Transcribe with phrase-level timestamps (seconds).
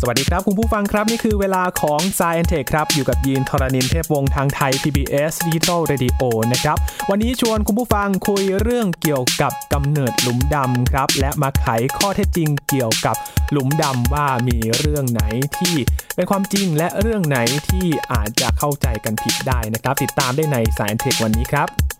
[0.00, 5.80] สวัสดีครับ คุณผู้ฟังครับ นี่คือเวลาของ s ซ e n t e c h ครับ อยู่กับยีนทรณินเทพวงศ์ทางไทย PBS Digital
[5.90, 6.12] Radio
[6.52, 6.76] นะครับ
[7.10, 11.66] วันนี้ชวนคุณผู้ฟังคุยเรื่องเกี่ยวกับกำเนิดหลุมดำครับ และมาไข
[11.98, 13.16] ข้อเท็จจริงเกี่ยวกับ
[13.50, 15.22] หลุมดำว่ามีเรื่องไหน
[15.58, 15.74] ที่
[16.14, 17.38] เป็นความจริงและเรื่องไหน
[17.68, 21.95] ที่อาจจะเข้าใจกันผิดได้นะครับ ติดตามได้ใน s ซ e n t e c h วันนี้ครับ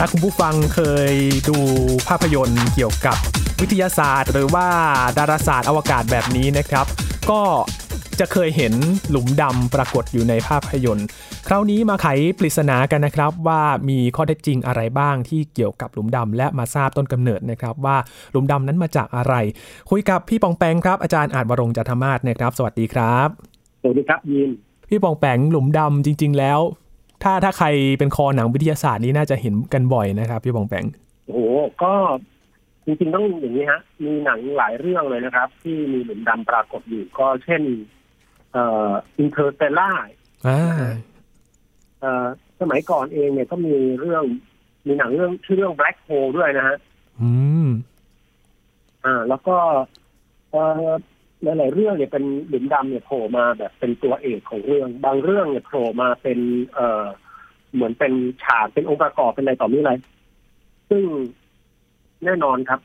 [0.00, 0.80] ถ้าคุณผู้ฟังเค
[1.12, 1.14] ย
[1.48, 1.58] ดู
[2.08, 3.16] ภาพยนตร์เกี่ยวกับ
[3.60, 4.66] วิทยาศาสตร์ หรือว่า
[5.18, 6.86] ดาราศาสตร์อวกาศแบบนี้นะครับ
[7.30, 7.42] ก็
[8.20, 8.74] จะเคยเห็น
[9.10, 11.06] หลุมดำปรากฏอยู่ในภาพยนตร์
[11.48, 12.06] คราวนี้มาไข
[12.38, 17.96] ปริศนากันนะครับ ว่ามีข้อเท็จจริงอะไรบ้างที่เกี่ยวกับหลุมดำและมาทราบต้นกำเนิดนะครับ ว่า
[18.32, 19.34] หลุมดำนั้นมาจากอะไร
[19.90, 23.28] คุยกับพี่ปองแปงครับ อาจารย์อาจวรงค์จันทมาศนะครับ สวัสดีครับ
[23.82, 24.50] สวัสดีครับยิน
[24.88, 26.60] พี่ปองแปงหลุมดำจริง ๆ แล้ว
[27.22, 27.66] ถ้าถ้าใคร
[27.98, 30.84] เป็นคอหนังวิทยาศาสตร์นี่น่าจะเห็นกันบ่อยนะครับ พี่ปองแปง
[31.26, 31.40] โอ้โห
[31.82, 31.92] ก็
[32.84, 37.62] จริงๆต้องอย่างนี้ฮะ มีหนังหลายเรื่องเลยนะครับ ที่มีหลุมดำปรากฏอยู่ก็เช่น
[38.52, 39.90] เอ่ออินเตอร์เตล่า
[40.46, 40.86] อ่า
[42.00, 42.26] เอ่อ
[42.60, 44.24] สมัยก่อนเองเนี่ยก็มีเรื่อง
[44.86, 46.76] มีหนังเรื่องชื่อเรื่อง Black Hole ด้วยนะฮะ
[47.20, 47.30] อื
[47.64, 47.68] ม
[49.04, 49.56] อ่า แล้วก็
[50.50, 50.90] เอ่อ
[51.58, 56.38] หลายๆเรื่องเนี่ยเป็นหลุมดำเนี่ยโผล่มาแบบเป็นตัวเอกของเรื่อง บางเรื่องเนี่ยโผล่มาเป็น
[56.74, 57.04] เอ่อ
[57.74, 58.12] เหมือนเป็น
[58.44, 59.92] ฉากเป็นองค์ประกอบเป็นอะไรต่อมีอะไร
[60.90, 61.04] ซึ่ง
[62.24, 62.80] แน่นอนครับ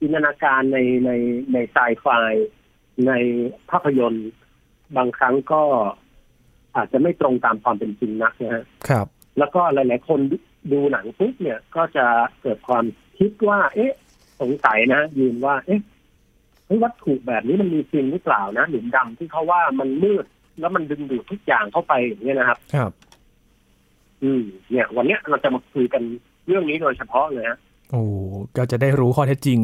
[0.00, 1.10] จินตนาการในใน
[1.52, 2.06] ในไซไฟ
[3.06, 3.12] ใน
[3.70, 4.28] ภาพยนตร์
[4.96, 5.62] บางครั้งก็
[6.76, 9.06] อาจจะไม่ตรงตามความเป็นจริงนักนะฮะครับ
[9.38, 10.20] แล้วก็หลาย ๆ คน
[10.72, 12.06] ดูหนังปุ๊บเนี่ย ก็จะ
[12.40, 12.84] เกิดความ
[13.18, 13.92] คิดว่า เอ๊ะ
[14.40, 15.80] สงสัยนะยืนว่า เอ๊ะ
[16.68, 20.24] เฮ้ยวัตถุแบบนี้มันมีจริงหรือเปล่านะหลุมดำที่เขาว่ามันมืด
[20.60, 22.90] แล้วมันดึงดูดทุกอย่างเข้าไปอย่างเงี้ยนะครับ ครับ
[24.22, 26.02] อืม เนี่ย วันเนี้ยเราจะมาคุยกัน
[26.46, 27.58] เรื่องนี้โดยเฉพาะเลยฮะ
[27.90, 28.02] โอ้
[28.56, 29.58] ก็จะได้รู้ข้อเท็จจริง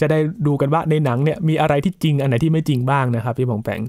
[0.00, 3.80] จะได้ดูกันว่าในหนังเนี่ย มีอะไรที่จริงอันไหนที่ไม่จริงบ้างนะครับพี่ปองแปง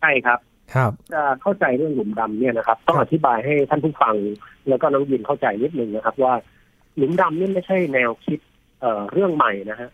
[0.00, 0.38] ใช่ครับ
[0.74, 4.14] ครับจะเข้าใจเรื่องหลุมดำเนี่ยนะครับ ต้องอธิบายให้ท่านผู้ฟัง
[4.68, 6.34] แล้วก็น้องยินเข้าใจนิดนึงนะครับ ว่า
[6.96, 8.38] หลุมดำนี่ไม่ใช่แนวคิด
[8.80, 9.90] เอ่อเรื่องใหม่นะฮะ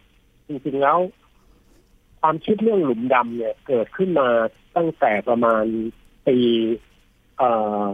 [0.49, 0.99] จริงๆแล้ว
[2.21, 4.29] ความคิดเรื่องหลุมดำเนี่ย เกิดขึ้นมา
[4.77, 5.65] ตั้งแต่ประมาณ
[6.27, 6.39] ปี
[7.39, 7.51] เอ่
[7.85, 7.89] อ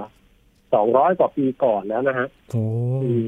[0.74, 2.64] สองร้อยกว่าปีก่อนแล้วนะฮะโอ้
[3.02, 3.26] คือ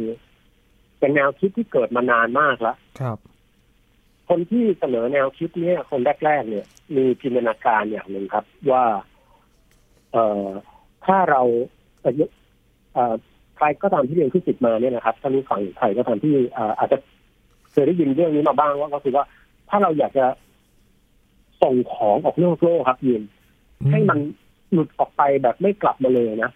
[0.98, 3.18] เป็นแนวคิดที่เกิดมานานมากแล้วครับ
[4.28, 8.84] คนที่เสนอแนวคิดเนี้คนแรกๆเนี่ย มีจินตนาการอย่างหนึ่งครับ ว่า
[10.12, 10.48] เอ่อ
[11.06, 11.42] ถ้าเรา
[12.02, 13.14] เอ่อ
[13.56, 16.98] ใครก็ตามที่เรียนฟิสิกส์มาเนี่ยนะครับท่านผู้ฟังใครก็ตามที่เอ่ออาจจะ
[17.72, 19.24] เคยได้ยินเรื่องนี้มาบ้างว่าก็คือว่า
[19.68, 20.26] ถ้าเราอยากจะ
[21.62, 23.22] ส่งของออกนอกโลกครับยิน
[23.90, 24.18] ให้มัน
[24.72, 26.50] หลุดออกไปแบบไม่กลับมาเลยนะ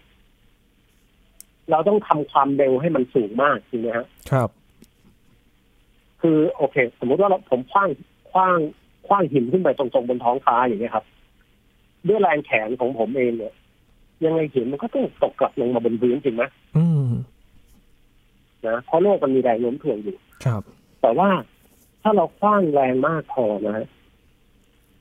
[1.70, 4.48] เราต้องทำความเร็วให้มันสูงมากจริงไหมฮะ ครับ
[6.20, 7.88] คือโอเค สมมติว่าเราผมคว้าง
[8.30, 8.58] คว้าง
[9.06, 11.04] คว้างหินขึ้นไปตรงๆบนท้องฟ้าอย่างเงี้ยครับ
[12.08, 13.54] ด้วยแรงแขนของผมเองเนี่ย
[14.24, 16.44] ยังไงหินมันก็ต้องตกกลับลงมาบนพื้นจริงไหม
[16.76, 17.10] อืม
[18.66, 20.62] นะเพราะโลกมันมีแรงโน้มถ่วงอยู่ ครับ
[21.02, 21.28] แต่ว่า
[22.02, 23.86] ถ้าเราคว้างแรงมากพอนะฮะ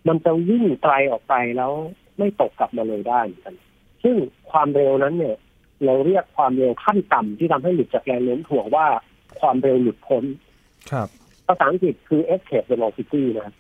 [0.08, 1.72] มันจะวิ่งไกลออกไปแล้ว
[2.18, 3.56] ไม่ตกกลับมาเลยได้เหมือนกัน
[4.04, 4.16] ซึ่ง
[4.52, 5.38] ความเร็วนั้นเนี่ย
[5.86, 8.88] เราเรียกความเร็วขั้นต่ำที่ทำให้หลุดจากแรงโน้มถ่วงว่า
[9.40, 10.24] ความเร็วหลุดพ้น
[10.92, 11.08] ครับ
[11.48, 13.56] ภาษาอังกฤษคือ escape velocity นะครับ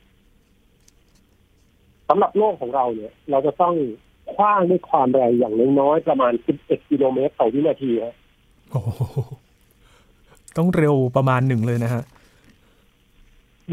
[2.09, 3.75] สำหรับโลกของเราเนี่ย เราจะต้อง
[4.33, 8.15] คว้างด้วยความแรงอย่างน้อยๆประมาณ 11 กิโลเมตรต่อวินาทีฮะ
[8.71, 9.01] โอ้โห
[10.57, 12.03] ต้องเร็วประมาณหนึ่งเลยนะฮะ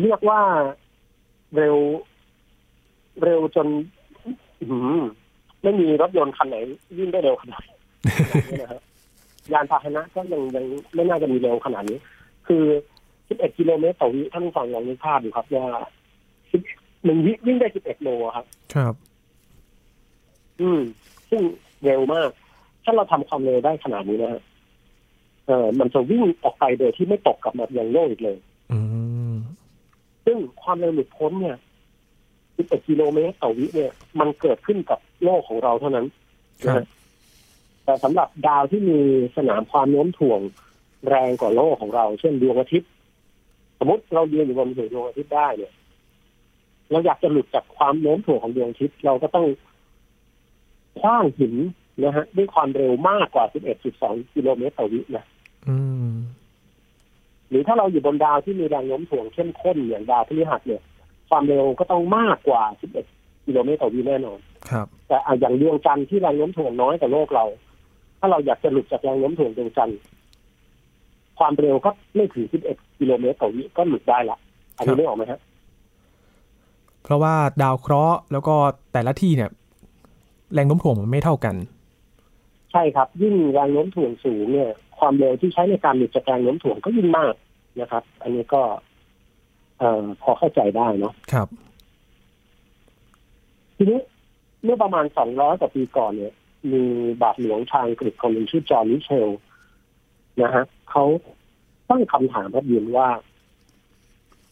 [0.02, 0.40] เรียกว่า
[1.56, 1.76] เร็ว
[3.22, 3.66] เร็วจน
[4.60, 4.98] อื้อหือ
[5.62, 6.56] ไม่มีรถยนต์คันไหน
[6.98, 7.76] วิ่งได้เร็วขนาดนี้
[8.62, 8.82] นะฮะ
[9.52, 11.98] ยานพาหนะก็ยังยังไม่น่าจะมีเร็วขนาดนี้
[12.46, 12.64] คือ
[13.12, 15.66] 11 กิโลเมตรต่อวิท่านผู้ฟังลองนึกภาพดูครับว่า
[16.36, 18.94] 10หนึ่งวิวิ่งได้ 11 โลครับ ครับ
[20.60, 20.80] อืม
[21.30, 21.42] ซึ่ง
[21.84, 22.30] เร็วมาก
[22.84, 24.42] ถ้าเราทำความเร็วได้ขนาดนี้นะฮะ
[25.46, 28.38] เออมันจะวิ่งออกไปโดยที่ไม่ตกกลับมายังโลกอีกเลย
[28.72, 28.78] อื
[29.32, 29.34] ม
[30.24, 31.56] ซึ่งความเร็วหลุดพ้นเนี่ย
[32.56, 36.06] 11กิโลเมตรต่อวิเนี่ย มันเกิดขึ้นกับโลกของเราเท่านั้น
[36.64, 36.84] ครับนะฮะ
[37.84, 38.98] แต่สำหรับดาวที่มี
[39.36, 40.40] สนามความโน้มถ่วง
[41.08, 42.90] แรงกว่าโลกของเรา เช่นดวงอาทิตย์
[43.78, 45.72] สมมติเราเรียนอยู่บนดวงอาทิตย์ได้เนี่ย
[46.90, 49.46] เราอยากจะหลุดจากความโน้มถ่วงของดวงอาทิตย์เราก็ต้อง
[51.00, 51.54] คว้างหิน
[52.02, 53.44] นะฮะด้วยความเร็วมากกว่า
[53.88, 55.24] 11.2 กิโลเมตรต่อวินะ
[55.68, 55.76] อื
[56.08, 56.12] ม
[57.48, 60.82] หรือถ้าเราอยู่บนดาวที่มีแรงโน้มถ่วงเข้มข้นอย่างดาวพฤหัสเนี่ย
[61.28, 62.62] ความเร็วก็ต้องมากกว่า
[63.04, 64.38] 11 กิโลโลเมตรต่อวิแน่นอน
[64.70, 67.44] ครับ แต่อะอย่างดวงจันทร์ที่แรงโน้มถ่วงน้อยกว่าโลกเรา
[68.18, 69.98] ถ้าเราอยากจะหลุดจากแรงโน้มถ่วงดวงจันทร์
[71.38, 74.38] ความเร็วก็ไม่ถึง 11 กิโลเมตรต่อวิก็หลุดได้ละ
[74.76, 75.40] อันนี้ไม่ออกไหมฮะ
[77.04, 78.54] เพราะว่าดาวเคราะห์แล้วก็
[78.92, 79.50] แต่ละที่เนี่ย
[80.54, 81.56] แรงโน้มถ่วงมันไม่เท่ากัน
[82.72, 87.34] ใช่ครับ ยิ่งแรงโน้มถ่วงสูงเนี่ย ความเร็วที่ใช้ในการหลุดจากแรงโน้มถ่วงก็ยิ่งมาก
[87.80, 88.62] นะครับ อันนี้ก็
[89.78, 91.48] เอ่อพอเข้าใจได้เนาะครับ
[93.76, 94.00] ทีนี้
[94.64, 96.32] เมื่อประมาณ200กว่าปีก่อนเนี่ย
[96.72, 96.82] มี
[97.22, 99.28] บาทหลวงชาวอังกฤษคนหนึ่งชื่อจอห์นมิเชล
[100.42, 101.04] นะฮะเขา
[101.90, 103.08] ตั้งคำถามครับยืนว่า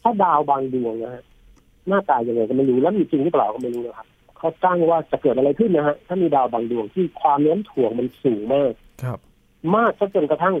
[0.01, 1.23] ถ้าดาวบางดวงนะฮะ
[1.87, 4.07] หน้าตายังไงก็ไม่รู้แล้วมีจริงหรือเปล่าก็ไม่รู้นะครับ
[4.37, 8.73] เขาตั้งว่าจะเกิดอะไรขึ้นนะฮะถ้ามีดาวบางดวงที่ความโน้มถ่วงมันสูงมาก
[9.03, 9.19] ครับ
[9.75, 10.55] มากจนกระทั่ง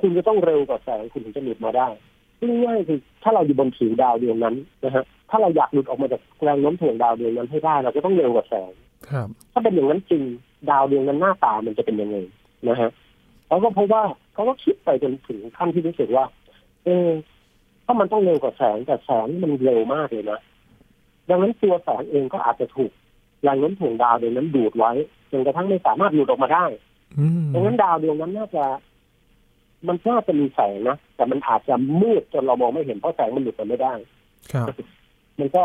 [0.00, 2.15] คุณจะต้องเร็วกว่าแสงคุณถึงจะหลุดมาได้ซึ่
[2.50, 4.54] งง่ายคือถ้าเราอยู่บนผิวดาวดวงนั้น
[4.84, 8.72] นะฮะถ้าเราอยากหลุดออกมาจากแรงโน้มถ่วงดาวดวงนั้นให้ได้ เราก็ต้องเร็วกว่าแสง
[9.10, 10.22] ครับถ้าเป็นอย่างนั้นจริง
[10.70, 12.16] ดาวดวงนั้นหน้าตามันจะเป็นยังไง
[12.68, 12.90] นะฮะ
[13.46, 14.02] เขาก็พบว่า
[14.34, 16.24] เขาก็คิดไปจนถึงขั้นที่รู้สึกว่า
[16.84, 17.08] เออ
[17.84, 20.40] ถ้ามันต้องเร็วกว่าแสงแต่แสงมันเร็วมากเลยนะ
[21.28, 22.92] ดังนั้นตัวแสงเองก็อาจจะถูก
[23.42, 24.92] แรงโน้มถ่วงดาวดวงนั้นดูดไว้
[25.30, 26.64] จนกระทั่งไม่สามารถหลุดออกมาได้
[27.18, 28.64] อืมดังนั้นดาวดวงนั้นน่าจะ
[29.86, 33.92] มันน่าจะมีแสงนะ แต่มันอาจจะมืดจนเรามองไม่เห็นเพราะแสงมันหลุดมาไม่ได้
[34.52, 34.66] ครับ
[35.40, 35.64] มันก็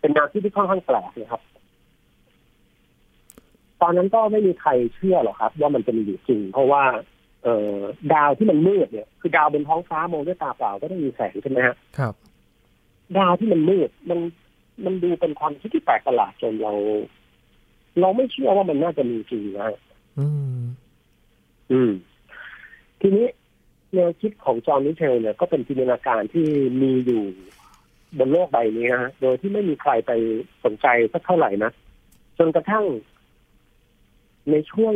[0.00, 1.42] เป็นแนวคิดที่ค่อนข้างแปลกนะครับ
[3.82, 6.82] ตอนนั้นก็ไม่มีใครเชื่อหรอกครับ ว่ามันจะมีอยู่จริง เพราะว่า
[7.44, 7.78] เอ่อ
[8.12, 12.14] ดาวที่มันมืดเนี่ย คือดาวบนท้องฟ้ามองด้วยตาเปล่าก็ต้องมีแสงใช่ไหมฮะครับ
[13.18, 14.18] ดาวที่มันมืดมัน
[14.84, 16.72] มันดูเป็นความคิดที่แปลกประหลาดจนเรา
[18.00, 19.68] เราไม่เชื่อว่ามันน่าจะมีจริงนะ
[20.18, 20.26] อื
[20.58, 20.60] ม
[21.72, 21.90] อืม
[23.00, 23.26] ทีนี้
[23.94, 26.46] แนวคิดของจอห์นมิเชลเนี่ยก็เป็นจินตนาการที่
[26.82, 27.24] มีอยู่
[28.18, 30.12] บนโลกใบนี้นะฮะโดยที่ไม่มีใครไป
[30.64, 31.72] สนใจสักเท่าไหร่นะ
[32.38, 32.84] จนกระทั่ง
[34.50, 34.94] ในช่วง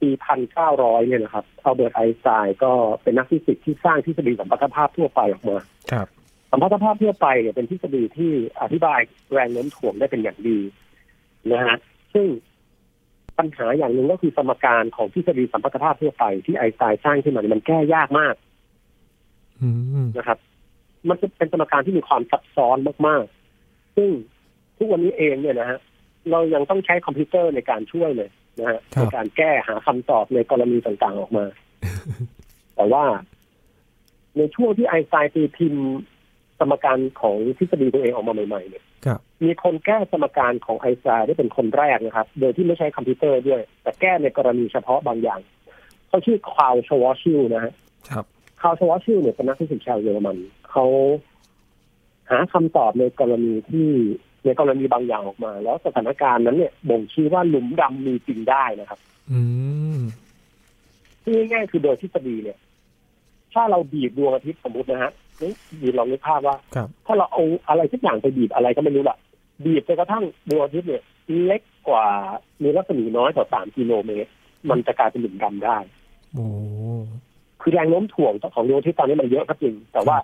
[0.00, 2.72] ปีพันเก้าร้อยเนี่ยนะครับอัลเบิร์ตไอน์สไตน์ก็
[3.02, 5.58] เป็นนักฟิสิกส์ที่สร้างทฤษฎีสัมพัทธภาพทั่วไปออกมา
[5.92, 6.06] ครับ
[6.50, 8.32] สัมพัทธภาพทั่วไปเนี่ยเป็นทฤษฎีที่
[8.62, 9.00] อธิบาย
[9.32, 10.58] แรงโน้มถ่วงได้เป็นอย่างดี
[11.52, 11.76] นะฮะ
[12.14, 12.26] ซึ่ง
[13.38, 18.34] ปัญหาอย่างหนึ่งก็คือสมการของทฤษฎีสัมพัทธภาพทั่วไปที่ไอน์สไตน์สร้างขึ้นมาเนี่ยมันแก้ยากมาก
[19.62, 19.68] อื
[20.04, 20.38] มนะครับ
[21.08, 22.76] มันจะเป็นสมการที่มีความซับซ้อน
[23.06, 24.10] มากๆ ซึ่ง
[24.78, 25.78] ทุกวันนี้เองเนี่ยนะฮะ
[26.30, 31.44] เรายังต้องใช้คอมพิวเตอร์ในการช่วยเลยนะฮะในการแก้หาคำตอบในกรณีต่างๆออกมา
[32.76, 33.04] แต่ว่า
[34.36, 35.86] ในช่วงที่ไอน์สไตน์ตีพิมพ์
[36.58, 38.93] สมการของทฤษฎีตัวเองออกมาใหม่ ๆ เนี่ยครับ
[39.44, 45.40] มีคนแก้สมการของไอน์สไตน์ได้เป็นคนแรกนะครับ โดยที่ไม่ใช้คอมพิวเตอร์ด้วย แต่แก้ในกรณีเฉพาะบางอย่าง
[46.08, 47.72] เขาชื่อคาร์ลชวาร์ซชิลด์นะฮะ
[48.10, 48.24] ครับ
[48.60, 50.36] คาร์ลชวาร์ซชิลด์เนี่ยเป็นนักฟิสิกส์ชาวเยอรมัน
[50.70, 50.86] เขา
[52.30, 53.88] หาคำตอบในกรณีที่
[54.44, 58.98] ในกรณีบางอย่างออกมา แล้วสถานการณ์นั้นเนี่ยบ่งชี้ว่าหลุมดำมีจริงได้นะครับ
[59.32, 59.40] อื
[59.96, 60.00] ม
[61.22, 62.58] ที่ง่ายๆคือโดยทฤษฎีเนี่ย
[63.54, 65.12] ถ้าเราบีบดวงอาทิตย์สมมตินะฮะ
[65.42, 69.16] นี่บีบลองนึกภาพว่าครับถ้าเราเอาอะไรสักอย่างไปบีบอะไรก็ไม่รู้ละ
[69.64, 71.02] บีบจนกระทั่งดวงอาทิตย์เนี่ย
[71.44, 72.06] เล็กกว่า
[72.62, 74.30] มีรัศมีน้อยกว่าสามกิโลเมตร
[74.70, 75.78] มันจะกลายเป็นหลุมดำได้
[76.34, 76.46] โอ้
[77.60, 80.16] คือแรงโน้มถ่วงของดวงอาทิตย์ตอนนี้มันเยอะก็จริง แต่ว่า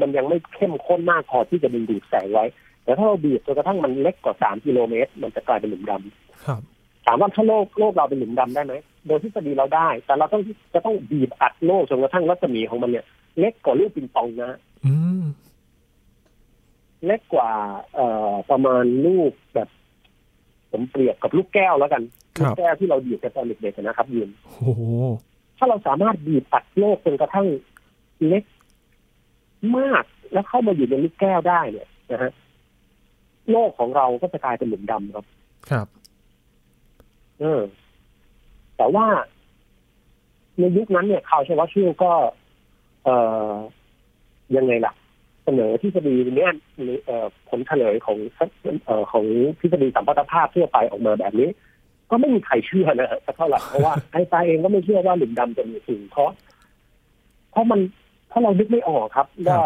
[0.00, 2.44] มันยังไม่เข้มข้นมากพอที่จะดึงดูดแสงไว้
[2.84, 6.60] แต่ถ้าเราบีบจนกระทั่งมันเล็กกว่าสามกิโลเมตร มันจะกลายเป็นหลุมดำครับ
[7.06, 8.74] ถามว่าถ้าโลกโลกเราเป็นหลุมดำได้ไหม
[9.06, 10.42] โดยทฤษฎีเราได้ แต่เราต้อง
[10.74, 13.06] จะต้องบีบอัดโลกจนกระทั่งรัศมีของมันเนี่ย
[13.38, 15.24] เล็กกว่าลูกปิงปองนะอืม
[17.06, 17.50] เล็กกว่า
[17.94, 19.68] เอ่อประมาณลูกแบบ
[20.70, 22.02] ผมเปรียบกับลูกแก้วแล้วกัน
[22.36, 24.82] คลูรักบแก้วที่เราบีบกันตอนเด็กๆนะครับยืนโอ้โห
[25.58, 27.46] ถ้าเราสามารถบีบอัดโลกจนกระทั่ง
[28.26, 28.44] เล็ก
[29.76, 32.32] มากแล้วเข้ามาอยู่ในลูกแก้วได้เนี่ยนะฮะ
[33.50, 35.26] โลกของเราก็จะกลายเป็นหลุมดำครับ
[35.70, 35.86] ครับ
[37.40, 37.62] เออ
[38.76, 39.06] แต่ว่า
[40.58, 42.12] ในยุคนั้นเนี่ยคาร์ลชวัตชิลก็
[43.04, 43.16] เอ่
[43.50, 43.52] อ
[44.56, 44.94] ยังไงล่ะ
[45.44, 46.52] เสนอทฤษฎีเนี้ย
[46.82, 48.18] หรือเอ่อผลเฉลยของ
[48.84, 49.24] เอ่อของ
[49.60, 51.48] ทฤษฎีสัมพัทธภาพทั่วไปออกมาแบบนี้
[52.10, 56.30] ก็ไม่มีใครเชื่อนะฮะสักเท่าไหร่เพราะว่าไอน์สไตน์เองก็ไม่เชื่อว่าหลุมดำจะมีจริงเพราะ
[57.50, 57.80] เพราะมัน
[58.28, 59.60] เพราะเรานึกไม่ออกครับว่า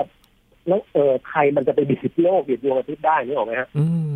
[0.69, 4.15] แล้วเออใครมันจะไปบีบโลกบีบดวงอาทิตย์ได้นี่ออกไหมฮะอืม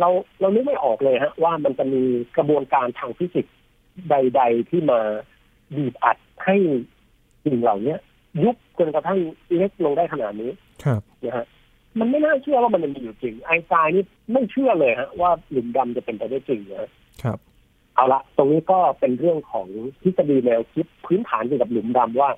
[0.00, 0.08] เรา
[0.40, 2.02] เรานึกไม่ออกเลยฮะ ว่ามันจะมี
[2.36, 3.55] กระบวนการทางฟิสิกส์
[4.10, 5.00] ใด ๆ ที่มา
[5.76, 6.56] บีบอัดให้
[7.44, 7.94] สิ่งเหล่านี้
[8.42, 9.18] ยุบจนกระทั่ง
[9.54, 10.50] เล็กลงได้ขนาดนี้
[10.84, 11.46] ครับนะฮะ
[11.98, 16.90] มันไม่น่าเชื่อว่ามันมีอยู่จริง ไอน์สไตน์นี่ไม่เชื่อเลยฮะ ว่าหลุมดำจะเป็นไปได้จริงนะฮะ
[17.22, 17.38] ครับ
[17.94, 19.68] เอาละตรงนี้ก็เป็นเรื่องของ
[20.02, 22.30] ทฤษฎีแนวคิดพื้นฐานเกี่ยวกับหลุมดำว่า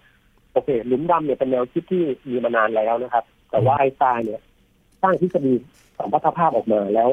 [0.53, 4.41] โอเค หลุมดำเนี่ยเป็นแนวคิดที่มีมานานแล้วนะครับ แต่ว่าไอน์สไตน์เนี่ย
[5.03, 5.53] สร้างทฤษฎี
[5.99, 7.11] สัมพัทธภาพออกมาแล้ว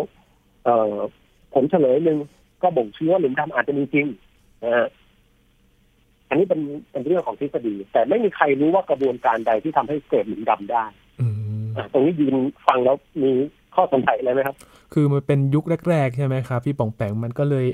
[0.66, 0.96] เอ่อ
[1.54, 2.18] ผลเฉลยหนึ่ง
[2.62, 4.08] ก็บ่งชี้ว่าหลุมดำอาจจะมีจริง
[4.64, 4.88] นะฮะ
[6.30, 10.86] อันนี้เป็นเป็นเรื่องของทฤษฎี แต่ไม่มีใครรู้ว่ากระบวนการใดที่ทำให้เกิดหลุมดำได้
[11.22, 11.28] อื
[11.64, 12.36] มอะตรงนี้ยืน
[12.68, 13.32] ฟังแล้วมี
[13.76, 14.56] ข้อสงสัยอะไรไหมครับ
[14.94, 17.66] คือมันเป็นยุคแรก ๆ ใช่ไหมครับพี่ป่องแปงมันก็เลย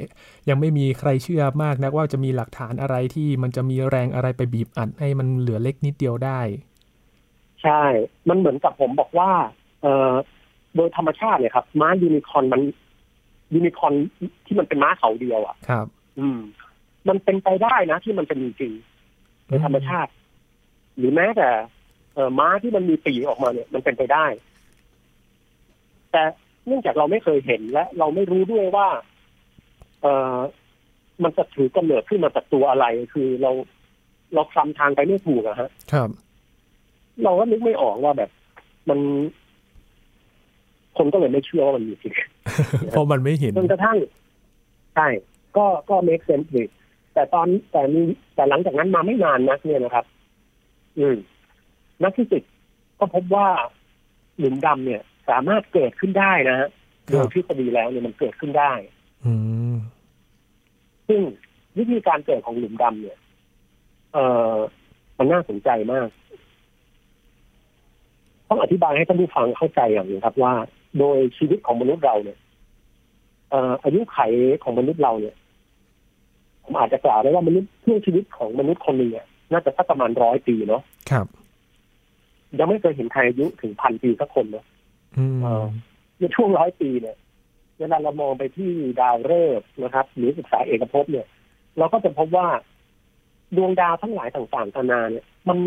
[0.50, 6.40] ยังไม่มีใครเชื่อมากนักว่าจะมีหลักฐานอะไรที่มันจะมีแรงอะไรไปบีบอัดให้มันเหลือเล็กนิดเดียวได้
[7.64, 7.84] ใช่
[8.30, 9.32] มันเหมือนกับผมบอกว่า
[9.82, 10.12] เอ่อ
[10.76, 12.62] โดยธรรมชาติเนี่ยครับ ม้ายูนิคอร์นมัน
[13.54, 13.94] ยูนิคอร์น
[14.46, 15.86] ที่มันเป็นม้าเขาเดียวอะ ครับ
[16.20, 16.40] อืม
[17.10, 18.74] มันเป็นไปได้นะ ที่มันจะมีจริง
[19.48, 20.12] ในธรรมชาติ
[20.98, 21.50] หรือแม้แต่
[22.14, 24.26] เอ่อม้าที่มันมีปีกออกมาเนี่ย มันเป็นไปได้
[26.12, 26.24] แต่
[26.66, 28.88] เนื่องจากเราไม่เคยเห็นและเราไม่รู้ด้วยว่า
[30.02, 30.38] เอ่อ
[31.24, 33.52] มันจะถือกำเนิดขึ้นมาจากตัวอะไร คือเรา
[34.34, 36.10] เราคลำทางไปไม่ถูกอะฮะ ครับ
[37.24, 38.30] เราก็นึกไม่ออกว่าแบบ
[38.90, 39.00] มัน
[40.98, 42.14] คนก็เลยไม่เชื่อว่ามันมีจริง
[42.90, 43.98] เพราะมันไม่เห็นจนกระทั่ง
[44.96, 45.08] ใช่
[45.58, 46.64] ก็ก็ make sense ดี
[47.14, 48.02] แต่ตอนแต่มี
[48.36, 50.06] แต่หลังจากนั้นมาไม่นานนักเนี่ยนะครับ
[50.98, 51.18] อืม
[52.04, 52.52] นักฟิสิกส์
[53.00, 53.48] ก็พบว่า
[54.38, 56.70] หลุมดำเนี่ย สามารถเกิดขึ้นได้นะฮะ
[57.08, 58.72] คโดรัยบทฤษฎีแล้วเนี่ยมันเกิดขึ้นได้
[59.26, 59.34] อื
[59.74, 59.76] ม
[61.08, 61.22] ซึ่ง
[61.78, 63.18] วิธีการเกิดของหลุมดำเนี่ย
[64.14, 64.56] เอ่อ
[65.18, 66.08] มันน่าสนใจมาก
[68.50, 70.54] ต้องอธิบายให้ท่านผู้ฟังเข้าใจอย่างหนึงครับว่า
[71.00, 72.38] โดยชีวิตของมนุษย์เราเนี่ย
[73.50, 74.20] เอ่ออายุไข
[74.64, 75.36] ของมนุษย์เราเนี่ย
[76.72, 81.26] ผมอาจจะกล่าวได้ว่ามนุษย์ช่วงชีวิตของมนุษย์คนหนึ่งเนี่ยน่าจะสักประมาณร้อยปีเนาะครับ
[82.60, 84.66] ยังไม่เคยเห็นใครอายุถึงพันปีสักคนเนาะ
[85.18, 85.66] อืมเอ่อ
[86.20, 87.16] ในช่วงร้อยปีเนี่ย
[87.80, 91.28] เวลาเรามองไปที่ดาวฤกษ์นะครับ หรือศึกษาเอกภพเนี่ย
[91.78, 92.48] เราก็จะพบว่า
[93.58, 95.58] ดวงดาวทั้งหลายต่างๆนานาเนี่ย มัน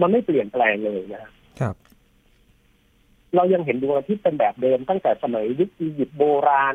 [0.00, 1.74] มันไม่เปลี่ยนแปลงเลยนะฮะครับ
[3.34, 6.74] เรายังเห็นดวงอาทิตย์เป็นแบบเดิมตั้งแต่สมัยยุคอียิปต์โบราณ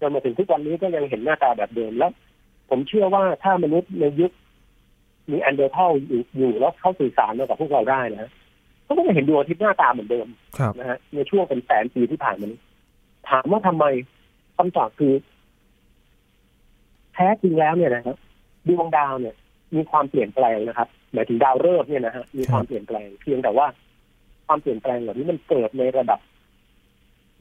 [0.00, 2.12] จนมาถึงทุกวันนี้ก็ยังเห็นหน้าตาแบบเดิมแล้ว
[2.70, 4.32] ผมเชื่อว่าถ้ามนุษย์ในยุค
[5.30, 8.30] นีแอนเดอร์ทัลอยู่อยู่แล้วเขาสื่อสารมากับพวกเราได้นะ
[8.84, 10.26] เขาก็จะเห็นดวงอาทิตย์หน้าตาเหมือนเดิม
[10.58, 12.60] ครับนะฮะในช่วงเป็นแสนปีที่ผ่านมานี้
[13.30, 13.84] ถามว่าทำไม
[14.56, 15.12] คำตอบคือ
[17.14, 18.16] แท้จริงแล้วเนี่ยนะครับ
[18.68, 19.34] ดวงดาวเนี่ย
[19.74, 23.66] มีความเปลี่ยนแปลงนะครับหมายถึงดาวฤกษ์เนี่ยนะฮะมีความเปลี่ยนแปลงเพียงแต่ว่า
[24.46, 26.20] ความเปลี่ยนแปลงเหล่านี้มันเกิดในระดับ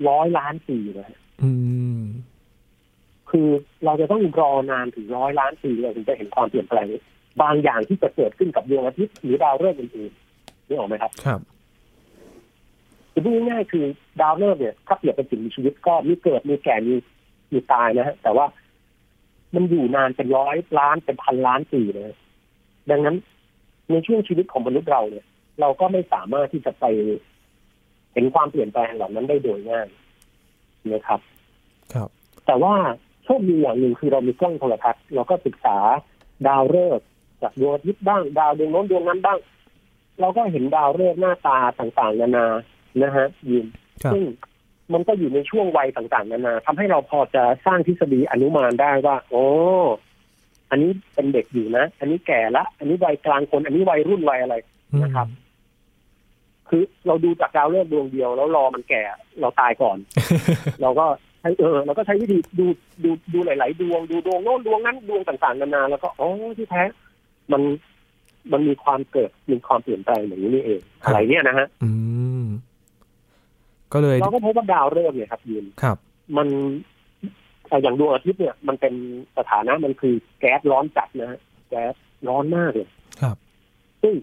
[0.07, 1.74] ร้อยล้านปีนะฮะอืม
[3.37, 3.51] คือ
[3.85, 6.87] เราจะต้องรอนานถึงร้อยล้านปีเราถึงจะเห็นความเปลี่ยนแปลง
[7.41, 11.39] บางอย่างที่จะเกิดขึ้นกับดวงอาทิตย์หรือดาวฤกษ์อื่นๆนี่ออกไหมครับ ครับ
[13.11, 13.85] คือพูดง่ายๆคือ
[14.21, 16.93] ดาวฤกษ์เนี่ยถ้าเปรียบเป็นสิ่งมีชีวิตก็มีเกิดมีแก่มี
[17.51, 18.45] มีตายนะฮะแต่ว่า
[19.55, 22.11] มันอยู่นานเป็นร้อยล้านเป็นพันล้านปีเลย
[22.89, 23.15] ดังนั้น
[23.91, 25.25] ในช่วงชีวิตของมนุษย์เราเนี่ย
[25.59, 26.85] เราก็ไม่สามารถที่จะไป
[28.13, 29.87] เห็นความเปลี่ยนแปลงเหล่านั้นได้โดยง่าย
[30.93, 31.19] นะครับ
[31.93, 32.09] ครับ
[32.45, 32.75] แต่ว่า
[33.25, 35.77] โชคดีอย่างหนึ่งคือเรามีกล้องโทรทัศน์เราก็ศึกษา
[36.47, 37.05] ดาวฤกษ์
[37.41, 39.39] จากดวงอาทิตย์บ้าง ดาวดวงโน้นดวงนั้นบ้าง
[40.19, 42.47] เราก็เห็นดาวฤกษ์หน้าตาต่างๆ นานา
[43.01, 43.65] นะฮะยิน
[44.03, 44.23] ครับซึ่ง
[44.93, 49.45] มันก็อยู่ในช่วงวัยต่างๆ นานาทำให้เราพอจะสร้างทฤษฎีอนุมานได้ว่า โอ้
[50.69, 54.55] อันนี้เป็นเด็กอยู่นะ อันนี้แก่ละ อันนี้วัยกลางคน อันนี้วัยรุ่นวัยอะไร
[55.03, 55.27] นะครับ
[56.69, 59.01] คือเราดูจากดาวฤกษ์ดวงเดียวแล้วรอมันแก่
[59.41, 59.97] เราตายก่อน
[60.81, 62.65] เราก็ใช้เออเราก็ใช้วิธีดู
[63.03, 66.83] ดูดูหลาย ๆ ดวงดูดวงโน้นดวงนั้นดวงต่างๆนานาแล้วก็อ๋อที่แท้
[67.51, 67.61] มัน
[68.51, 71.89] มันมีความเกิดมีความเปลี่ยนแปลงอย่างนี้นี่เองครับอะไรเนี่ยนะฮะอื
[72.41, 72.45] ม
[73.93, 75.97] ก็เลยเราก็พบว่าดาวฤกษ์เนี่ยครับยินครับ
[76.37, 76.47] มัน
[77.67, 78.93] เอ่ออย่างดวงอาทิตย์เนี่ย มันเป็น
[79.37, 81.93] สถานะมันคือแก๊สร้อนจัดนะฮะแก๊ส
[82.27, 82.87] ร้อนมากเลย
[83.21, 83.35] ครับ
[84.01, 84.15] ซึ่ง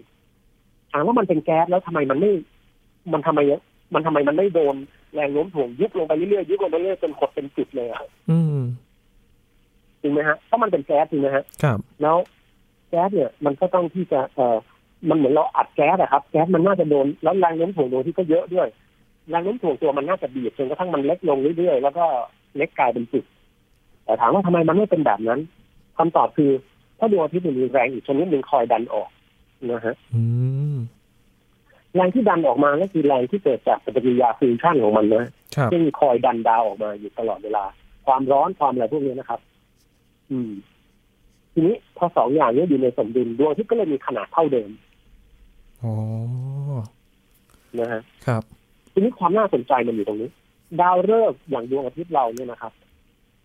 [0.91, 2.31] ถามว่ามันเป็นแก๊สแล้วทำไมมันไม่
[3.13, 3.39] มันทำไม
[3.93, 4.75] มันทำไมมันไม่โดน
[5.13, 8.01] แรงโน้มถ่วงยุบลงไปเรื่อยๆยุบลงไปเรื่อยๆจนหดเป็นจุดเลยอะ
[8.31, 8.59] อืม
[10.01, 12.17] จริงไหมฮะถ้ามันเป็นแก๊สจริงไหมฮะครับ แล้ว
[12.89, 14.57] แก๊สเนี่ย มันก็ต้องที่จะเอ่อ
[15.09, 18.67] มันเหมือนเราอัดแก๊สอะครับ แก๊สมันน่าจะโดนแล้วแรงโน้มถ่วงโดนที่ก็เยอะด้วย
[19.29, 22.05] แรงโน้มถ่วงตัวมันน่าจะบีบจนกระทั่งมันเล็กลงเรื่อยๆแล้วก็
[22.57, 23.23] เล็กกลายเป็นจุด
[24.05, 25.39] แต่ถามว่าทำไมมันไม่เป็นแบบนั้น
[25.97, 26.51] คำตอบคือ
[26.99, 29.09] ถ้าดวงอาทิตย์มันมีแรงอีกชนิดหนึ่งคอยดันออก
[29.71, 30.23] นะฮะ อื
[30.72, 30.72] ม
[31.95, 37.63] แรงที่ดันออกมาก็คือแรงที่เกิดจากปฏิกิริยาฟิวชั่นของมันนะครับซึ่งคอยดันดาวออกมาอยู่ตลอดเวลา
[38.05, 39.39] ความร้อนความอะไรพวกนี้นะครับ
[40.31, 40.51] อืม
[41.53, 44.69] ทีนี้พอสองอย่างนี้อยู่ในสมดุลดวงอาทิตย์ก็เลยมีขนาดเท่าเดิม
[45.83, 45.93] อ๋อ
[47.79, 48.43] นะฮะครับ
[48.91, 50.29] ทีนี้ความน่าสนใจมันอยู่ตรงนี้
[50.81, 52.73] ดาวฤกษ์อย่างดวงอาทิตย์เราเนี่ยนะครับ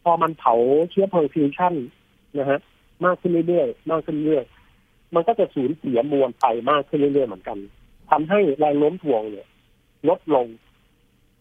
[0.03, 0.55] พอมันเผา
[0.91, 1.75] เชื้อเพลิงฟิวชั่น
[2.39, 2.59] นะฮะ
[3.05, 7.59] มากขึ้นเรื่อยๆมากขึ้นเรื่อยๆมันก็จะสูญเสียมวลไฟมากขึ้นเรื่อยๆเหมือนกัน
[8.11, 9.47] ทำให้แรงโน้มถ่วงเนี่ย
[10.09, 10.47] ลดลง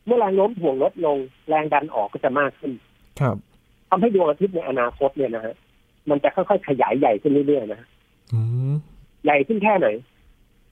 [0.06, 1.18] เมื่อแรงโน้มถ่วงลดลง
[1.50, 2.72] แรงดันออกก็จะมากขึ้น
[3.20, 3.36] ครับ
[3.90, 5.56] ทำให้ดวงอาทิตย์ในอนาคตเนี่ยนะฮะ
[6.10, 7.88] มันจะค่อยๆขยายใหญ่ขึ้นเรื่อยๆนะฮะ
[8.34, 8.74] อืม
[9.24, 9.88] ใหญ่ขึ้นแค่ไหน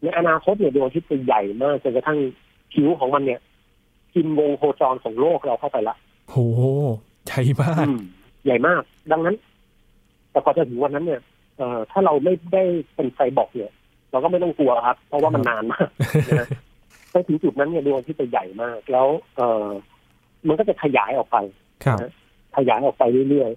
[0.03, 2.19] ในอนาคตเนี่ยดวงอาทิตย์จะใหญ่มากจนกระทั่ง
[2.73, 3.39] ผิวของมันเนี่ย
[4.15, 5.95] กินวงโคจรของโลกเราเข้าไปละ
[6.29, 6.35] โห
[7.27, 7.99] ใหญ่มากอืม
[8.45, 9.35] ใหญ่มาก ดังนั้น
[10.31, 11.21] แต่ก่อนจะถึงวันนั้นเนี่ย
[11.57, 12.63] เอ่อถ้าเราไม่ได้
[12.95, 13.71] เป็นไซบอร์กเนี่ย
[14.11, 15.89] เราก็ไม่ต้องกลัวครับ เพราะว่ามันนานมาก
[16.27, 16.47] นะฮะ
[17.11, 19.67] ไปถึงจุดนั้นเนี่ยดวงอาที่จะใหญ่มาก แล้วเอ่อ
[20.47, 21.37] มันก็จะขยายออกไป
[21.85, 21.97] ครับ
[22.57, 23.51] ขยายออกไปเรื่อย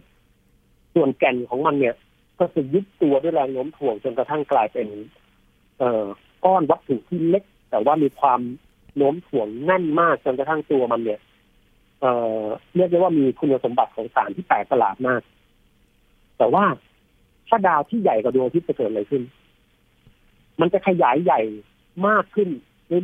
[0.44, 1.94] ๆ ส่วนแก่นของมันเนี่ย
[2.38, 4.88] ก็จะยึดตัวด้วยแรงโน้มถ่วงจนกระทั่งกลายเป็น
[5.78, 6.04] เอ่อ
[6.44, 8.40] ก้อนวัตถุที่เล็ก แต่ว่ามีความ
[8.96, 11.20] โน้มถ่วงแน่นมากจนกระทั่งตัวมันเนี่ย
[12.00, 12.42] เอ่อ
[12.76, 15.22] เรียกได้ว่ามีคุณสมบัติของสารที่แปลกประหลาดมาก
[16.38, 16.64] แต่ว่า
[17.48, 19.22] ถ้าดาวที่ใหญ่กว่าดวงอาทิตย์จะเกิดอะไรขึ้น
[20.60, 21.40] มันจะขยายใหญ่
[22.06, 22.48] มากขึ้น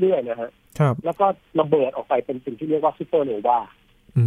[0.01, 1.27] เรื่อยๆนะฮะครับแล้วก็
[1.61, 3.59] ระเบิดออกไปเป็นสิ่งที่เรียกว่าซูเปอร์โนวา
[4.17, 4.25] อื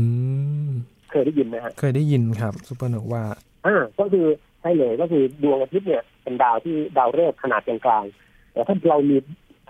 [0.67, 0.71] ม
[1.11, 3.23] เคยได้ยินไหมฮะเคยได้ยินครับซูเปอร์โนวา
[3.65, 4.27] อ่าก็คือ
[4.61, 9.17] ใช่เลยก็คือดวงอาทิตย์เนี่ยเป็นดาวที่ดาวฤกษ์ขนาดกลางๆแต่ถ้าเรามี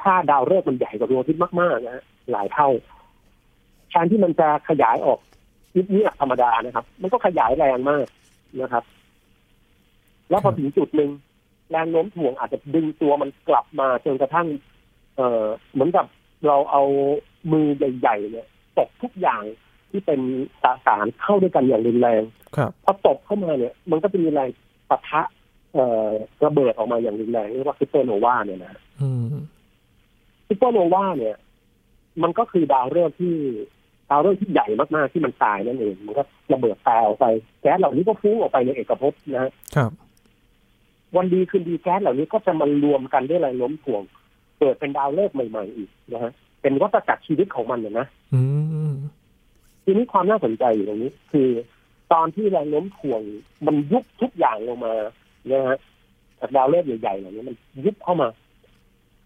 [0.02, 2.70] ถ้าดาวฤกษ์มันใหญ่กว่าดวงอาทิตย์มากๆนะฮะหลายเท่า
[3.90, 5.20] แทนที่มันจะขยายออก
[5.76, 8.06] นิดนี้ธรรมดานะครับ มันก็ขยายแรงมาก
[8.62, 8.84] นะครับ
[10.30, 11.10] แล้วพอถึงจุดหนึ่ง
[11.70, 14.48] แรงโน้มถ่วงอาจจะดึงตัวมันกลับมาจนกระทั่ง
[15.16, 16.06] เอ่อเหมือนกับ
[16.48, 16.84] เราเอา
[17.52, 18.48] มือใหญ่ๆเนี่ย
[18.78, 19.44] ตกทุกอย่าง
[19.92, 20.20] ที่เป็น
[20.62, 22.22] สสารเข้าด้วยกันอย่างรุนแรง
[22.58, 24.50] ครับพอตบเข้ามาเนี่ย มันก็จะมีแรง
[24.90, 25.22] ปะทะ
[25.74, 26.10] เอ่อ
[26.46, 29.36] ระเบิดออกมาอย่างรุนแรงเรียกว่าซูเปอร์โนวาเนี่ยนะอืม
[30.48, 31.36] ซูเปอร์โนวาเนี่ย
[32.24, 33.36] มันก็คือดาวฤกษ์ที่
[34.10, 37.26] ดาวฤกษ์ที่ใหญ่มากๆที่มันตายนั่นเองมันก็ระเบิดแตกออกไป
[37.62, 39.92] แก๊สเหล่านี้ก็ฟุ้งออกไปในเอกภพนะฮะครับ
[41.16, 44.02] วันดีคืนดีแก๊สเหล่านี้ก็จะมารวมกันด้วยแรงโน้มถ่วง
[44.60, 48.08] เกิดเป็นดาวฤกษ์ใหม่ ๆ อีกนะฮะเป็นวัฏจักรชีวิตของมันเนี่ยนะ
[49.84, 51.50] ทีนี้ความน่าสนใจอยู่ตรงนี้ คือ
[52.14, 53.22] ตอนที่แรงโน้มถ่วง
[53.66, 54.94] มันยุบทุกอย่างลงมา
[55.52, 55.78] นะฮะ
[56.40, 58.28] จากดาวฤกษ์ใหญ่ๆเหล่านี้มันยุบเข้ามา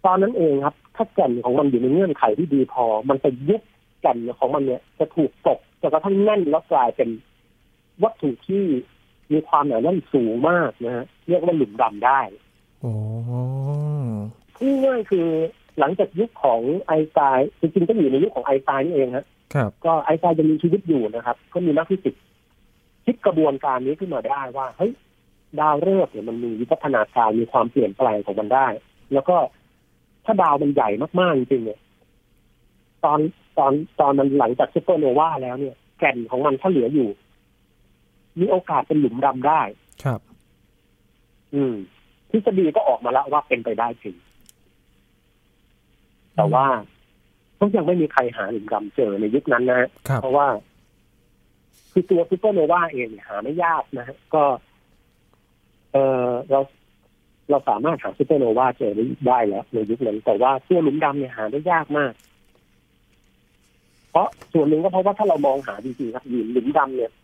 [0.05, 3.61] ตอนนั้นเองครับ ถ้าแก่นของมันอยู่ในเงื่อนไขที่ดีพอ มันจะยุบ
[4.01, 7.09] แก่นของมันเนี่ย จะถูกตกจนกระทั่งแน่นแล้วกลายเป็น
[8.03, 8.63] วัตถุที่
[9.31, 12.19] มีความหนาแน่นสูงมากนะฮะเรียกว่าหลุมดำได้
[12.81, 12.91] โอ้
[14.55, 15.27] พูดง่ายๆคือ
[15.79, 22.21] หลังจากยุคของไอน์สไตน์จริงๆก็อยู่ในยุคของไอน์สไตน์นี่เองฮะครับ ก็ไอน์สไตน์ยังมีชีวิตอยู่นะครับ ก็มีนักฟิสิกส์
[23.05, 24.91] คิดกระบวนการนี้ขึ้นมาได้ว่าเฮ้ย
[25.59, 28.67] ดาวฤกษ์เนี่ยมันมีวิวัฒนาการมีความเปลี่ยนแปลงของมันได้
[29.13, 29.37] แล้วก็
[30.25, 30.89] ถ้าดาวมันใหญ่
[31.19, 31.79] มากๆจริงๆเนี่ย
[33.03, 33.19] ตอน
[33.57, 37.09] ตอนตอนมันหลังจากซูเปอร์โนวาแล้วเนี่ย แก่นของมันถ้าเหลืออยู่
[38.39, 39.61] มีโอกาสเป็นหลุมดำได้
[40.03, 40.19] ครับ
[41.55, 41.75] อืม
[42.29, 44.15] ทฤษฎีก็ออกมาแล้วว่าเป็นไปได้จริง
[46.35, 46.65] แต่ว่า
[47.59, 50.47] ก็ยังไม่มีใครหาหลุมดำเจอในยุคนั้นนะฮะครับเพราะว่า
[51.91, 54.43] คือตัวซูเปอร์โนวาเองเนี่ยหาไม่ยากนะฮะก็
[55.93, 56.59] เออเรา
[57.49, 58.93] เราสามารถหาซูเปอร์โนวาเจอ
[59.27, 62.13] ได้แล้วในยุคนั้นแต่ว่าตัวหลุมดำเนี่ยหาได้ยากมาก
[64.11, 67.20] เพราะส่วนหนึ่งก็เพราะว่าถ้าเรามองหาจริงๆครับหลุมดำเนี่ยเอ่อ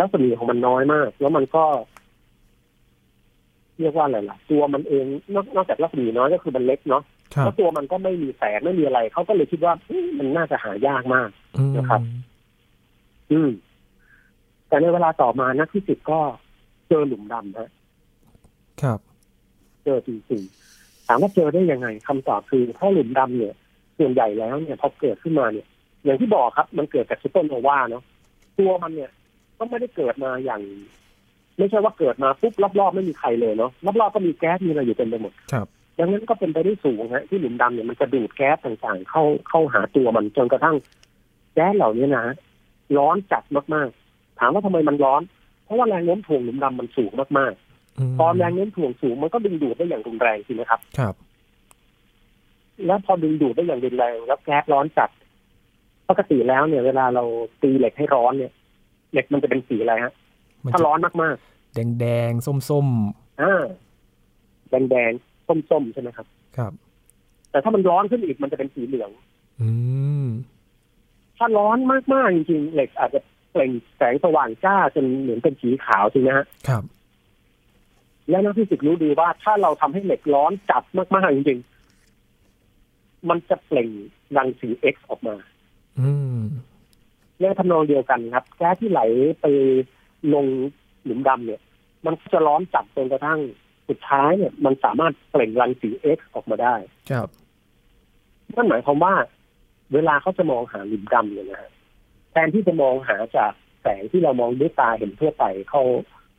[0.00, 1.64] รัศมีของมันน้อยมาก แล้วมันก็
[3.78, 5.04] เรียกว่าอะไรล่ะ ตัวมันเอง
[5.34, 7.02] นอกนอกจากรัศมีน้อยก็คือมันเล็กเนาะ
[7.34, 11.28] ครับแล้วตัวมันก็ไม่มีแสงไม่มีอะไรเขาก็เลยคิดว่าเอ๊ะมันน่าจะหายากมาก
[11.58, 12.00] อืมนะครับ
[13.30, 13.50] อืม
[14.68, 16.20] แต่ในเวลาต่อมานักฟิสิกส์ก็
[16.88, 17.70] เจอหลุมดำฮะ
[18.82, 18.98] ครับ
[19.84, 23.54] เจอจริงๆถามว่าเจอได้ยังไงคำตอบคือถ้าหลุมดำเนี่ย
[23.98, 25.66] ส่วนใหญ่แล้วเนี่ยพอเกิดขึ้นมาเนี่ย
[26.04, 28.04] อย่างที่บอกครับ มันเกิดจากซูเปอร์โนวาเนาะ
[28.58, 29.10] ตัวมันเนี่ย
[29.58, 30.62] ก็ไม่ได้เกิดมาอย่าง
[31.58, 35.66] ไม่ใช่ว่าเกิดมาปุ๊บรอบๆไม่มีใครเลยเนาะรอบๆก็มีแก๊สมีอะไรอยู่เต็มไปหมดครับ
[35.98, 40.76] ดังนั้นก็เป็นไปได้สูงฮะที่หลุมดำเนี่ยมันจะดูดแก๊สต่างๆ เข้าเข้าหาตัวมันจนกระทั่ง
[41.54, 42.24] แก๊สเหล่านี้นะ
[42.96, 43.42] ร้อนจัด
[43.74, 45.22] มากๆ ถามว่าทำไมมันร้อน
[45.64, 51.14] เพราะว่าแรงโน้มถ่วงหลุมดำมันสูงมากมๆพอแรงโน้มถ่วงสูงมันก็ดึงดูดได้อย่างรุนแรงใช่ไหมครับ ครับ
[52.86, 55.10] แล้วพอดึงดูดได้อย่างรุนแรง แล้วแก๊สร้อนจัด
[56.08, 57.24] ปกติแล้วเนี่ย เวลาเรา
[57.62, 58.52] ตีเหล็กให้ร้อนเนี่ย
[59.12, 60.12] เหล็กมันจะเป็นสีอะไรฮะ
[60.64, 61.36] มันถ้าจะร้อนมาก
[61.74, 63.64] แดงแดงๆส้มส้มๆอ่า
[64.70, 66.72] แดงๆส้มๆใช่ไหมครับๆครับ
[67.50, 69.10] แต่ถ้ามันร้อนขึ้นอีกมันจะเป็นสีเหลือง
[69.60, 69.68] อื
[70.24, 70.26] ม
[71.36, 71.78] ถ้าร้อน
[72.12, 76.82] มากๆจริงๆเหล็กอาจจะเปล่งแสงสว่างจ้าจนเหมือนเป็นสีขาวใช่ไหมฮะ ครับ
[78.30, 80.82] และนักฟิสิกส์รู้ดีว่าถ้าเราทำให้เหล็กร้อนจัด
[81.14, 83.88] มากๆจริงๆมันจะเปล่ง
[84.36, 85.36] รังสี X ออกมา
[86.00, 86.38] อืม
[87.40, 89.00] ในทำนองเดียวกันครับ แก๊สที่ไหล
[89.40, 89.46] ไป
[90.34, 90.46] ลง
[91.04, 91.60] หลุมดำเนี่ย
[92.04, 93.40] มันจะร้อนจัดจนกระทั่ง
[93.88, 96.74] สุดท้ายเนี่ย มันสามารถเปล่งรังสี X ออกมาได้
[97.10, 97.28] ครับ
[98.54, 99.14] นั่นหมายความว่า
[99.92, 101.70] เวลาเขาจะมองหาหลุมดำเนี่ยนะฮะ
[102.30, 105.82] แทนที่จะมองหาจากแสงที่เรามองด้วยตาเห็นทั่วไปเขา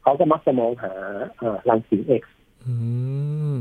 [0.01, 0.93] เขาก็มักจะมองหา
[1.37, 2.33] เอ่อรังสีเอ็กซ์
[2.65, 2.73] อื
[3.55, 3.57] ม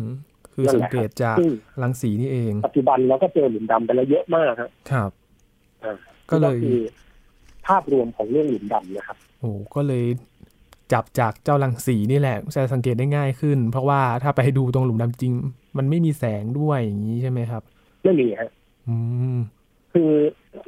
[0.52, 1.50] คือนั่นสัแหงละเกตจากซึ่ง
[1.82, 5.10] รังสีนี่เอง ปัจจุบันเราก็เจอหลุมดำไปแล้วเยอะมากครับ ครับ
[5.84, 5.96] อ่า
[6.30, 6.78] ก็เลยคือ
[7.68, 10.04] ภาพรวมของเรื่องหลุมดำนะครับโอ้ก็เลย
[10.92, 15.32] จับจากเจ้ารังสีนี่แหละจะสังเกตได้ง่ายขึ้น เพราะว่าถ้าไปดูตรงหลุมดำจริง
[15.78, 17.62] มันไม่มีแสงด้วยอย่างนี้ใช่ไหมครับ
[18.04, 18.50] ไม่มีฮะ
[18.88, 18.94] อื
[19.36, 19.38] ม
[19.92, 20.10] คือ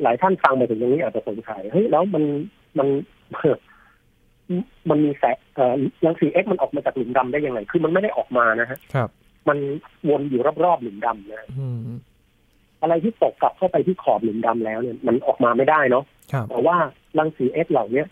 [0.02, 2.24] หลายท่านฟังมาถึงตรงนี้อาจจะสงสัยเฮ้ยแล้วมัน
[2.78, 2.88] มัน
[4.90, 9.08] มันมีแสงเอ่อรังสีเอ็กซ์มันออกมาจากหลุมดำได้ยังไงคือมันไม่ได้ออกมานะฮะครับ
[9.48, 9.58] มัน
[10.08, 11.78] วนอยู่รอบๆหลุมดำนะอืม
[12.82, 16.19] อะไรที่ตกกลับเข้าไปที่ขอบหลุมดำแล้วเนี่ย มันออกมาไม่ได้เนาะครับ
[16.50, 16.76] แต่ว่า
[17.18, 18.08] รังสีเอ็กซ์เหล่าเนี้ย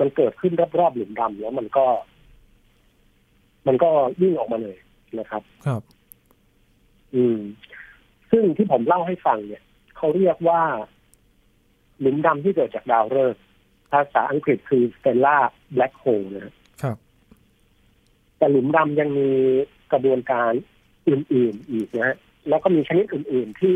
[0.00, 1.86] มันเกิดขึ้นรอบๆหลุมดำแล้วมันก็
[3.66, 3.90] มันก็
[4.22, 4.76] ยิ่งออกมาเลย
[5.18, 5.82] นะครับ ครับ
[7.14, 7.38] อืม
[8.30, 9.62] ซึ่งที่ผมเล่าให้ฟังเนี่ย
[9.96, 10.62] เขาเรียกว่า
[12.00, 13.42] หลุมดำที่เกิดจากดาวฤกษ์
[13.92, 15.42] ภาษาอังกฤษคือ stellar
[15.74, 16.96] black hole นะครับ
[18.38, 19.30] แต่หลุมดำยังมี
[19.92, 20.52] กระบวนการ
[21.08, 22.16] อื่น ๆ อีกนะฮะ
[22.48, 23.74] แล้วก็มีชนิดอื่น ๆ ที่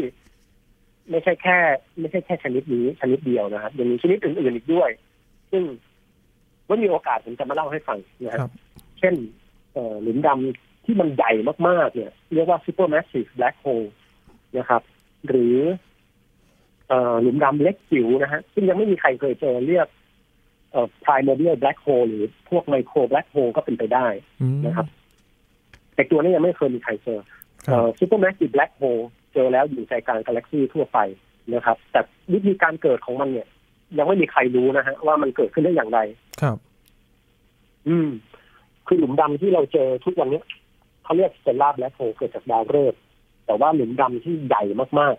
[1.11, 1.57] ไม่ใช่แค่
[2.01, 4.91] ไม่ใช่แค่ชนิดนี้ชนิดเดียวนะครับยังมีชนิดอื่นๆอีกด้วย
[5.51, 5.63] ซึ่ง
[6.69, 8.53] ว่ามีโอกาสผมจะมาเล่าให้ฟังนะฮะครับ
[8.99, 9.15] เช่น
[9.73, 11.33] เอ่อหลุมดำที่มันใหญ่
[11.69, 13.89] มากๆ เนี่ย เรียกว่า supermassive black hole
[14.59, 14.83] นะครับ
[15.29, 15.57] หรือ
[16.89, 19.89] เอ่อหลุมดำเล็กจิ๋วนะฮะซึ่งยังไม่มีใครเคยเจอเรียก
[20.73, 24.07] เอ่อ primordial black hole หรือพวก micro black hole ก็เป็นไปได้
[24.41, 24.87] อืมนะครับ
[25.95, 27.21] แต่ตัวนี้ยังไม่เคยมีใครเจอ
[27.69, 30.99] ครัเอ่บอ supermassive black hole เจอแล้วอยู่ใจกลางกาแล็กซีทั่วไป
[31.53, 32.01] นะครับ แต่
[32.33, 33.49] วิธีการเกิดของมันเนี่ย
[33.99, 35.99] ยังไม่มีใครรู้นะฮะว่ามันเกิดขึ้นได้อย่างไร
[36.43, 36.57] ครับ
[37.89, 38.09] อืม
[38.87, 40.45] คือหลุมดำที่เราเจอทุกวันเนี้ย
[41.05, 43.01] เขาเรียก stellar black hole เกิดจากดาวฤกษ์
[43.47, 44.63] แต่ว่าหลุมดำที่ใหญ่
[44.99, 45.15] มาก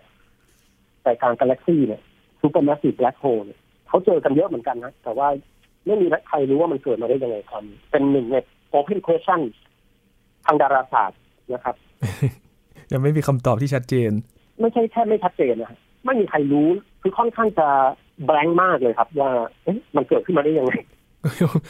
[0.50, 2.00] ๆใจกลางกาแล็กซีเนี่ย
[2.40, 5.28] supermassive black hole เนี่ยเขาเจอกันเยอะเหมือนกันนะแต่ว่า
[5.86, 8.36] ไม่มีใครรู้ว่ามันเกิดมาได้ยังไงครับเป็นหนึ่งใน
[8.72, 9.40] open question
[10.44, 11.18] ทางดาราศาสตร์
[11.52, 11.76] นะครับ
[12.92, 14.10] ยังไม่มีคำตอบที่ชัดเจน
[14.60, 16.68] ไม่ใช่แค่ไม่ชัดเจนนะฮะไม่มีใครรู้
[17.02, 17.68] คือค่อนข้างจะ
[18.24, 19.30] แบงค์มากเลยครับ ว่า
[19.64, 20.72] เอ๊ะมันเกิดขึ้นมาได้ยังไง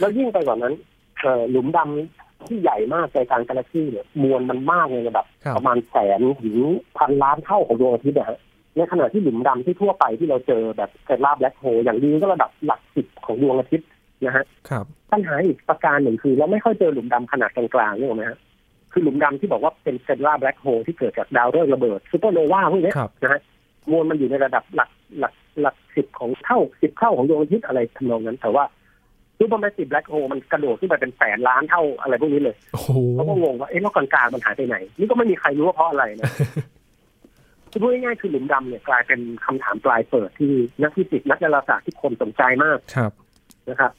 [0.01, 0.75] แล้วยิ่งไปกว่านั้น
[1.21, 6.57] เอ่อหลุมดำที่ใหญ่มากใจกลางกาแล็กซี่เนี่ยมวลมันมากเลยระดับครับประมาณแสนถึง
[6.99, 8.39] พันล้านเท่าของดวงอาทิตย์นะฮะ
[8.77, 13.89] ในขณะที่หลุมดำที่ทั่วไปที่เราเจอแบบเซลาแบล็คโฮอย่างดีก็ระดับหลักสิบของดวงอาทิตย์
[14.25, 18.39] นะฮะครับปัญหาอีกประการหนึ่งคือ เราไม่ค่อยเจอหลุมดำขนาดกลางๆนี่หรอกไหมฮะ
[18.95, 23.41] คือหลุมดำที่บอกว่าเป็น stellar black hole ที่เกิดจากดาวฤกษ์ระเบิดซูเปอร์โนวาพวกเนี้ยครับนะฮะ
[23.91, 28.65] มวลมันอยู่ในระดับหลักหลักหลักสิบของเท่าสิบเท่าของดวงอาทิตย์อะไรทำนองนั้น แต่ว่า
[29.39, 36.31] supermassive black hole มันกระโดดขึ้นไปเป็นแสนล้านเท่าอะไรพวกนี้เลยโอ้โหเขาก็งงว่าเอ๊ะแล้วกลางๆมันหายไปไหน นี่ก็ไม่มีใครรู้ว่าเพราะอะไรนะ
[37.71, 40.53] คือพูดง่ายๆคือหลุมดำเนี่ยกลายเป็นคำถามปลายเปิดที่
[40.83, 43.13] นักฟิสิกส์นักดาราศาสตร์ที่คนสนใจมากครับ
[43.69, 43.93] นะครับ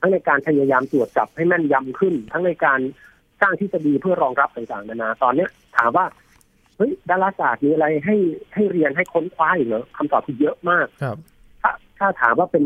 [0.00, 2.80] ทั้งในการพยายามตรวจจับให้แม่นยำขึ้น ทั้งในการ
[3.40, 6.04] สร้างทฤษฎีเพื่อรองรับต่างๆนานาตอนเนี้ย ถามว่า
[6.76, 8.16] เฮ้ยดาราศาสตร์มีอะไรให้
[8.54, 11.16] ให้เรียนให้ค้นคว้าอีกเหรอคำตอบคือเยอะมากครับ
[11.62, 12.64] ถ้าถ้าถามว่าเป็น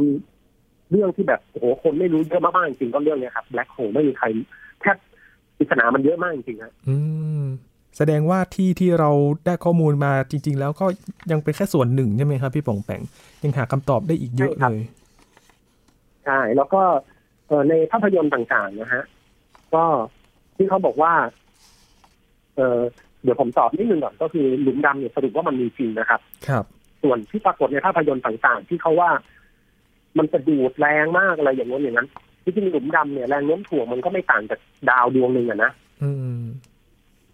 [0.91, 4.27] เรื่องที่แบบโอ้โหคนไม่รู้เยอะมากๆจริงๆก็เรื่องเนี้ยครับแบล็คโฮไม่มีใคร
[4.81, 4.97] แทบ
[5.59, 6.97] ปริศนามันเยอะมากจริงๆฮะอื
[7.43, 7.45] ม
[7.97, 9.11] แสดงว่าที่ที่เรา
[9.47, 10.87] ได้ข้อมูลมาจริง ๆ แล้วก็
[11.31, 13.03] ยังเป็นแค่ส่วนหนึ่งใช่ไหมครับพี่ป่องแปง
[13.43, 14.85] ยังหาคำตอบได้อีกเยอะใช่ครัเลบย
[16.25, 16.83] ใช่แล้วก็
[17.47, 19.05] เอ่อในภาพยนตร์ต่างๆนะฮะ
[19.75, 19.85] ก็
[20.57, 21.13] ที่เขาบอกว่า
[22.57, 22.81] เออ
[23.23, 26.65] เดี๋ยวผมตอบนิดนึงก่อนก็คือหลุมดำเนี่ยสรุปว่ามันมีจริงนะครับ ครับ
[27.03, 29.11] ส่วนที่ปรากฏในภาพยนตร์ต่างๆ ที่เขาว่า
[30.19, 32.09] มันจะดูดแรงมากอะไรอย่างนั้นอย่างนั้น
[32.45, 35.71] ที่จริงหลุมดำเนี่ยแรงโน้มถ่วงมันก็ไม่ต่างจากดาวดวงหนึ่งอะนะ
[36.03, 36.45] อืม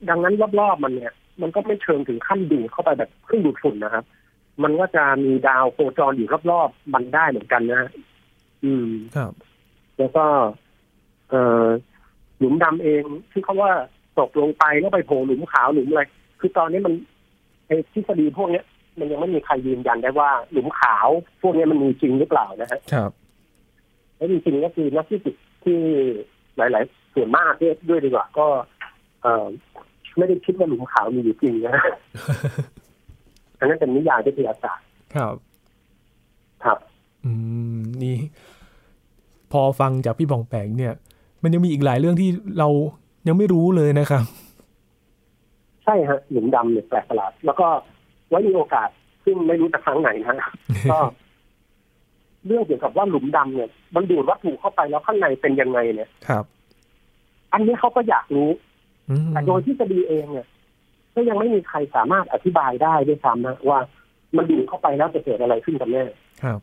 [0.08, 4.04] ดังนั้นรอบๆมันเนี่ย มันก็ไม่เชิงถึงขั้นดูดเข้าไปแบบเครื่องดูดฝุ่นนะครับ
[4.62, 7.90] มันก็จะมีดาวโคจรอยู่รอบๆมันได้เหมือนกันนะฮะ
[8.64, 9.32] อืมครับ
[9.98, 10.24] แล้วก็
[11.30, 11.66] เอ่อ
[12.40, 13.72] หลุมดำเองที่เขาว่า
[14.18, 16.02] ตกลงไปแล้วไปโผล่หลุมขาวหลุมอะไร
[16.40, 16.94] คือตอนนี้มัน
[17.66, 18.64] ไอ้ทฤษฎีพวกเนี้ย
[18.98, 21.08] มันยังไม่มีใครยืนยันได้ว่าหลุมขาว
[21.42, 23.10] พวกเนี้ยมันมีจริงหรือเปล่านะฮะครับ
[24.16, 25.78] แล้วจริงๆก็คือนักฟิสิกส์ที่
[26.56, 28.46] หลาย ๆ ส่วนมากด้วยด้วยดีกว่า ก็
[29.22, 29.46] เอ่อ
[30.18, 31.94] ไม่ได้คิดว่าหลุมขาวมีอยู่จริงนะฮะ
[33.58, 35.34] อันนั้นเป็นนิยายวิทยาศาสตร์ครับ
[36.64, 36.78] ครับ
[37.24, 37.32] อื
[37.76, 38.16] มนี่
[39.52, 40.94] พอฟังจากพี่ป่องแปงเนี่ย
[41.42, 42.68] มันยังมีอีกหลายเรื่องที่เรา
[43.28, 44.24] ยังไม่รู้เลยนะครับ
[45.84, 47.68] ใช่ฮะหลุมดำเนี่ยแปลกประหลาด แล้วก็
[48.28, 48.88] ไว้มีโอกาส
[49.24, 50.38] ซึ่งไม่รู้จะครั้งไหนนะฮะ
[50.92, 50.98] ก็
[52.46, 56.44] เรื่องเกี่ยวกับว่าหลุมดำเนี่ยมันดูดวัตถุเข้าไปแล้วข้างในเป็นยังไงเนี่ยครับ
[57.52, 58.50] อันนี้เขาก็อยากรู้
[59.10, 60.46] อืมแต่โดยทฤษฎีเองเนี่ย
[61.14, 63.78] ก็ยังไม่มีใครสามารถอธิบายได้ด้วยซ้ำนะว่า
[64.36, 66.04] มันดูดเข้าไปแล้วจะเกิดอะไรขึ้นกันแน่
[66.42, 66.60] ครับ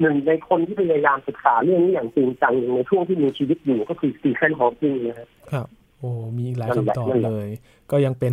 [0.00, 5.66] หนึ่งในคนที่พยายามศึกษาเรื่องนี้อย่างจริงจังในช่วงที่มีชีวิตอยู่ก็คือสตีเฟนฮอว์กิงนะฮะครับ
[5.98, 7.48] โอ้มีอีกหลายนั่นแหละคำตอบนั่นแหละเลย
[7.90, 8.32] ก็ยังเป็น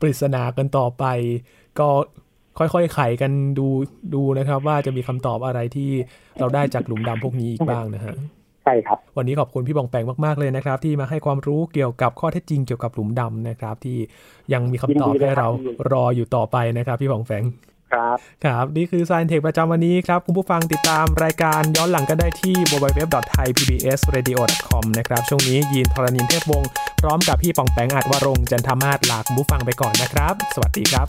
[0.00, 1.04] ปริศนากันต่อไป
[1.78, 1.88] ก็
[2.58, 3.66] ค่อยๆไขกันดู
[4.14, 5.90] ดูนะครับ ว่าจะมีคำตอบอะไรที่
[6.40, 8.14] เราได้จากหลุมดำพวกนี้อีกบ้างนะฮะ
[8.64, 13.98] ใช่ครับวันนี้ขอบคุณพี่บองแปงมากๆเลยนะครับ ที่มาให้ความรู้เกี่ยวกับข้อเท็จจริงเกี่ยวกับหลุมดำนะครับ ที่
[14.52, 17.44] ยังมีคำตอบยินดีเลยให้เราครับรออยู่ต่อไปนะครับ พี่บองแปง
[17.94, 26.68] ครับ ครับ นี่คือ Science Tech ประจำวันนี้ครับ คุณผู้ฟังติดตามรายการย้อนหลังกันได้ที่ www.thaipbsradio.com นะครับ ช่วงนี้ยีนทรณินเทพวงศ์
[27.00, 31.08] พร้อมกับพี่ปองแปงอาจวรงจันทมาศลาคุณผู้ฟังไปก่อนนะครับ สวัสดีครับ